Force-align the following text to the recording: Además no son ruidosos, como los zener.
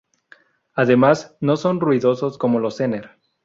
Además 0.73 1.37
no 1.41 1.57
son 1.57 1.79
ruidosos, 1.79 2.39
como 2.39 2.57
los 2.59 2.75
zener. 2.77 3.19